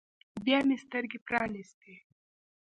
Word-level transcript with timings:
بيا 0.45 0.59
مې 0.67 0.75
سترګې 0.83 1.17
پرانيستلې. 1.27 1.95